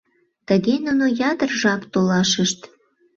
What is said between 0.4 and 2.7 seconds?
Тыге нуно ятыр жап толашышт.